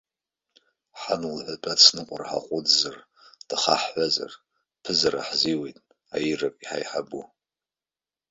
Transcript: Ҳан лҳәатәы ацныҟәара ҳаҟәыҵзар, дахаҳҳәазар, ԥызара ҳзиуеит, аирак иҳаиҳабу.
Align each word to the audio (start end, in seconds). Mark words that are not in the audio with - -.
Ҳан 0.99 1.21
лҳәатәы 1.35 1.71
ацныҟәара 1.73 2.25
ҳаҟәыҵзар, 2.31 2.95
дахаҳҳәазар, 3.47 4.31
ԥызара 4.83 5.21
ҳзиуеит, 5.27 5.77
аирак 6.15 6.55
иҳаиҳабу. 6.63 7.23